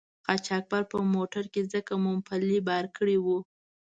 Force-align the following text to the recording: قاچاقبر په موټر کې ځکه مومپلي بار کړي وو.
قاچاقبر 0.25 0.83
په 0.91 0.97
موټر 1.13 1.43
کې 1.53 1.61
ځکه 1.73 1.93
مومپلي 2.03 2.59
بار 2.67 2.85
کړي 2.97 3.17
وو. 3.25 3.39